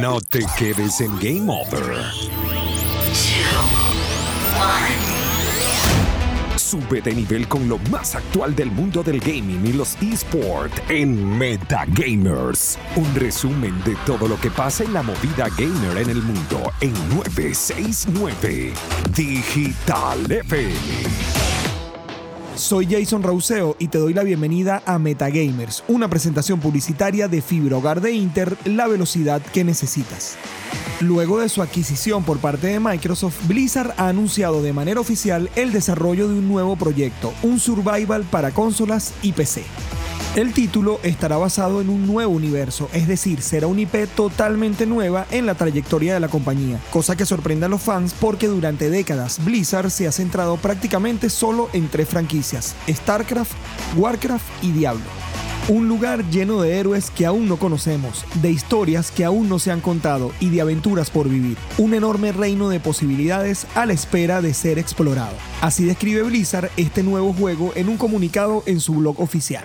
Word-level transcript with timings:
No 0.00 0.20
te 0.20 0.40
quedes 0.58 1.00
en 1.00 1.16
Game 1.20 1.52
Over. 1.52 2.02
Sube 6.56 7.00
de 7.00 7.14
nivel 7.14 7.46
con 7.46 7.68
lo 7.68 7.78
más 7.90 8.16
actual 8.16 8.56
del 8.56 8.72
mundo 8.72 9.04
del 9.04 9.20
gaming 9.20 9.64
y 9.64 9.72
los 9.72 9.96
esports 10.02 10.82
en 10.88 11.38
Metagamers. 11.38 12.78
Un 12.96 13.14
resumen 13.14 13.80
de 13.84 13.94
todo 14.04 14.26
lo 14.26 14.40
que 14.40 14.50
pasa 14.50 14.82
en 14.82 14.92
la 14.92 15.02
movida 15.02 15.48
gamer 15.56 15.98
en 15.98 16.10
el 16.10 16.22
mundo 16.22 16.72
en 16.80 16.92
969 17.10 18.72
Digital 19.14 20.30
FM. 20.30 21.43
Soy 22.56 22.86
Jason 22.88 23.24
Rauseo 23.24 23.74
y 23.80 23.88
te 23.88 23.98
doy 23.98 24.14
la 24.14 24.22
bienvenida 24.22 24.80
a 24.86 25.00
Metagamers, 25.00 25.82
una 25.88 26.08
presentación 26.08 26.60
publicitaria 26.60 27.26
de 27.26 27.42
Fibra 27.42 27.78
Hogar 27.78 28.00
de 28.00 28.12
Inter, 28.12 28.56
la 28.64 28.86
velocidad 28.86 29.42
que 29.42 29.64
necesitas. 29.64 30.36
Luego 31.00 31.40
de 31.40 31.48
su 31.48 31.62
adquisición 31.62 32.22
por 32.22 32.38
parte 32.38 32.68
de 32.68 32.78
Microsoft, 32.78 33.48
Blizzard 33.48 33.94
ha 33.96 34.08
anunciado 34.08 34.62
de 34.62 34.72
manera 34.72 35.00
oficial 35.00 35.50
el 35.56 35.72
desarrollo 35.72 36.28
de 36.28 36.34
un 36.34 36.48
nuevo 36.48 36.76
proyecto, 36.76 37.34
un 37.42 37.58
survival 37.58 38.22
para 38.30 38.52
consolas 38.52 39.12
y 39.20 39.32
PC. 39.32 39.64
El 40.36 40.52
título 40.52 40.98
estará 41.04 41.36
basado 41.36 41.80
en 41.80 41.88
un 41.88 42.08
nuevo 42.08 42.32
universo, 42.32 42.88
es 42.92 43.06
decir, 43.06 43.40
será 43.40 43.68
una 43.68 43.82
IP 43.82 44.08
totalmente 44.16 44.84
nueva 44.84 45.28
en 45.30 45.46
la 45.46 45.54
trayectoria 45.54 46.12
de 46.12 46.18
la 46.18 46.26
compañía, 46.26 46.80
cosa 46.90 47.14
que 47.14 47.24
sorprende 47.24 47.66
a 47.66 47.68
los 47.68 47.80
fans 47.80 48.12
porque 48.18 48.48
durante 48.48 48.90
décadas 48.90 49.44
Blizzard 49.44 49.92
se 49.92 50.08
ha 50.08 50.12
centrado 50.12 50.56
prácticamente 50.56 51.30
solo 51.30 51.70
en 51.72 51.86
tres 51.86 52.08
franquicias, 52.08 52.74
StarCraft, 52.88 53.52
Warcraft 53.96 54.64
y 54.64 54.72
Diablo. 54.72 55.04
Un 55.68 55.86
lugar 55.86 56.28
lleno 56.28 56.60
de 56.60 56.80
héroes 56.80 57.10
que 57.10 57.26
aún 57.26 57.48
no 57.48 57.56
conocemos, 57.56 58.24
de 58.42 58.50
historias 58.50 59.12
que 59.12 59.24
aún 59.24 59.48
no 59.48 59.60
se 59.60 59.70
han 59.70 59.80
contado 59.80 60.32
y 60.40 60.50
de 60.50 60.60
aventuras 60.60 61.10
por 61.10 61.28
vivir. 61.28 61.56
Un 61.78 61.94
enorme 61.94 62.32
reino 62.32 62.68
de 62.68 62.80
posibilidades 62.80 63.68
a 63.76 63.86
la 63.86 63.92
espera 63.92 64.42
de 64.42 64.52
ser 64.52 64.80
explorado. 64.80 65.36
Así 65.60 65.84
describe 65.84 66.24
Blizzard 66.24 66.70
este 66.76 67.04
nuevo 67.04 67.32
juego 67.32 67.70
en 67.76 67.88
un 67.88 67.98
comunicado 67.98 68.64
en 68.66 68.80
su 68.80 68.94
blog 68.94 69.20
oficial. 69.20 69.64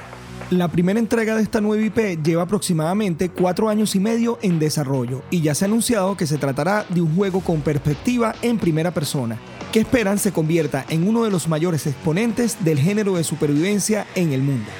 La 0.51 0.67
primera 0.67 0.99
entrega 0.99 1.35
de 1.35 1.43
esta 1.43 1.61
nueva 1.61 1.83
IP 1.83 2.23
lleva 2.23 2.41
aproximadamente 2.41 3.29
cuatro 3.29 3.69
años 3.69 3.93
y 3.93 3.99
medio 3.99 4.39
en 4.41 4.57
desarrollo 4.57 5.21
y 5.29 5.41
ya 5.41 5.53
se 5.53 5.63
ha 5.63 5.67
anunciado 5.67 6.17
que 6.17 6.25
se 6.25 6.39
tratará 6.39 6.87
de 6.89 7.01
un 7.01 7.15
juego 7.15 7.41
con 7.41 7.61
perspectiva 7.61 8.33
en 8.41 8.57
primera 8.57 8.89
persona, 8.89 9.37
que 9.71 9.81
esperan 9.81 10.17
se 10.17 10.31
convierta 10.31 10.87
en 10.89 11.07
uno 11.07 11.23
de 11.23 11.29
los 11.29 11.47
mayores 11.47 11.85
exponentes 11.85 12.57
del 12.65 12.79
género 12.79 13.15
de 13.15 13.23
supervivencia 13.23 14.07
en 14.15 14.33
el 14.33 14.41
mundo. 14.41 14.71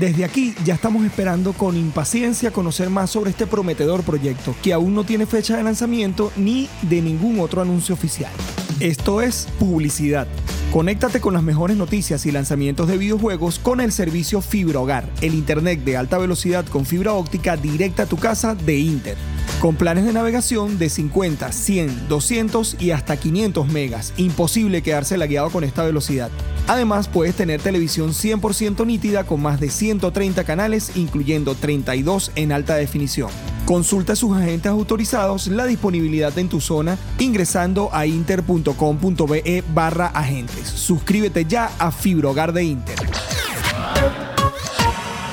Desde 0.00 0.24
aquí 0.24 0.56
ya 0.64 0.74
estamos 0.74 1.04
esperando 1.04 1.52
con 1.52 1.76
impaciencia 1.76 2.50
conocer 2.50 2.90
más 2.90 3.10
sobre 3.10 3.30
este 3.30 3.46
prometedor 3.46 4.02
proyecto, 4.02 4.56
que 4.60 4.72
aún 4.72 4.92
no 4.92 5.04
tiene 5.04 5.26
fecha 5.26 5.56
de 5.56 5.62
lanzamiento 5.62 6.32
ni 6.34 6.68
de 6.82 7.00
ningún 7.00 7.38
otro 7.38 7.62
anuncio 7.62 7.94
oficial. 7.94 8.32
Esto 8.80 9.22
es 9.22 9.46
publicidad. 9.60 10.26
Conéctate 10.72 11.20
con 11.20 11.34
las 11.34 11.42
mejores 11.42 11.76
noticias 11.76 12.24
y 12.24 12.32
lanzamientos 12.32 12.88
de 12.88 12.96
videojuegos 12.96 13.58
con 13.58 13.82
el 13.82 13.92
servicio 13.92 14.40
Fibra 14.40 14.80
Hogar, 14.80 15.06
el 15.20 15.34
internet 15.34 15.84
de 15.84 15.98
alta 15.98 16.16
velocidad 16.16 16.64
con 16.64 16.86
fibra 16.86 17.12
óptica 17.12 17.58
directa 17.58 18.04
a 18.04 18.06
tu 18.06 18.16
casa 18.16 18.54
de 18.54 18.78
Inter. 18.78 19.18
Con 19.60 19.76
planes 19.76 20.06
de 20.06 20.14
navegación 20.14 20.78
de 20.78 20.88
50, 20.88 21.52
100, 21.52 22.08
200 22.08 22.76
y 22.80 22.92
hasta 22.92 23.18
500 23.18 23.68
megas. 23.68 24.14
Imposible 24.16 24.80
quedarse 24.80 25.18
lagueado 25.18 25.50
con 25.50 25.62
esta 25.62 25.84
velocidad. 25.84 26.30
Además, 26.66 27.06
puedes 27.06 27.34
tener 27.34 27.60
televisión 27.60 28.12
100% 28.12 28.86
nítida 28.86 29.24
con 29.24 29.42
más 29.42 29.60
de 29.60 29.68
130 29.68 30.42
canales, 30.44 30.92
incluyendo 30.96 31.54
32 31.54 32.32
en 32.34 32.50
alta 32.50 32.76
definición. 32.76 33.28
Consulta 33.72 34.12
a 34.12 34.16
sus 34.16 34.36
agentes 34.36 34.70
autorizados 34.70 35.46
la 35.46 35.64
disponibilidad 35.64 36.36
en 36.38 36.50
tu 36.50 36.60
zona 36.60 36.98
ingresando 37.18 37.88
a 37.90 38.04
inter.com.be 38.04 39.64
barra 39.72 40.08
agentes. 40.08 40.68
Suscríbete 40.68 41.46
ya 41.46 41.70
a 41.78 41.90
Fibrogar 41.90 42.52
de 42.52 42.64
Inter. 42.64 43.01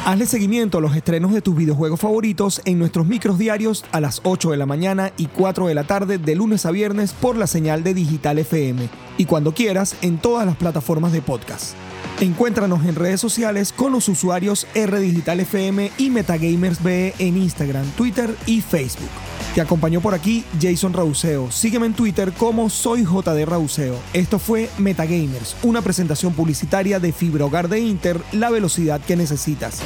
Hazle 0.09 0.25
seguimiento 0.25 0.79
a 0.79 0.81
los 0.81 0.95
estrenos 0.95 1.33
de 1.33 1.41
tus 1.43 1.55
videojuegos 1.55 1.99
favoritos 1.99 2.63
en 2.65 2.79
nuestros 2.79 3.05
micros 3.05 3.37
diarios 3.37 3.85
a 3.91 4.01
las 4.01 4.21
8 4.23 4.49
de 4.49 4.57
la 4.57 4.65
mañana 4.65 5.13
y 5.17 5.27
4 5.27 5.67
de 5.67 5.75
la 5.75 5.83
tarde 5.83 6.17
de 6.17 6.33
lunes 6.33 6.65
a 6.65 6.71
viernes 6.71 7.13
por 7.13 7.37
la 7.37 7.45
señal 7.45 7.83
de 7.83 7.93
Digital 7.93 8.39
FM 8.39 8.89
y 9.19 9.25
cuando 9.25 9.53
quieras 9.53 9.95
en 10.01 10.17
todas 10.17 10.47
las 10.47 10.55
plataformas 10.55 11.11
de 11.11 11.21
podcast. 11.21 11.75
Encuéntranos 12.21 12.85
en 12.85 12.95
redes 12.95 13.21
sociales 13.21 13.71
con 13.71 13.91
los 13.91 14.09
usuarios 14.09 14.65
R 14.73 14.99
Digital 14.99 15.41
FM 15.41 15.91
y 15.99 16.09
MetaGamersBE 16.09 17.13
en 17.19 17.37
Instagram, 17.37 17.85
Twitter 17.91 18.35
y 18.47 18.61
Facebook. 18.61 19.28
Te 19.59 19.63
acompañó 19.63 19.99
por 19.99 20.13
aquí 20.13 20.45
Jason 20.61 20.93
Rauseo. 20.93 21.51
Sígueme 21.51 21.85
en 21.87 21.93
Twitter 21.93 22.31
como 22.31 22.69
soy 22.69 23.03
JD 23.03 23.43
Rauseo. 23.45 23.99
Esto 24.13 24.39
fue 24.39 24.69
Metagamers, 24.77 25.57
una 25.63 25.81
presentación 25.81 26.31
publicitaria 26.31 26.97
de 26.97 27.11
Fibra 27.11 27.43
Hogar 27.43 27.67
de 27.67 27.81
Inter, 27.81 28.21
la 28.31 28.49
velocidad 28.51 29.01
que 29.01 29.17
necesitas. 29.17 29.81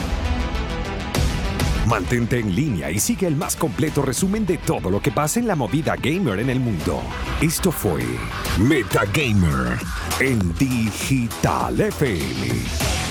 Mantente 1.87 2.37
en 2.37 2.53
línea 2.53 2.91
y 2.91 2.99
sigue 2.99 3.25
el 3.25 3.35
más 3.35 3.55
completo 3.55 4.03
resumen 4.03 4.45
de 4.45 4.59
todo 4.59 4.91
lo 4.91 5.01
que 5.01 5.11
pasa 5.11 5.39
en 5.39 5.47
la 5.47 5.55
movida 5.55 5.95
gamer 5.95 6.39
en 6.39 6.51
el 6.51 6.59
mundo. 6.59 7.01
Esto 7.41 7.71
fue 7.71 8.03
Metagamer 8.59 9.79
en 10.19 10.55
Digital 10.55 11.81
FM. 11.81 13.02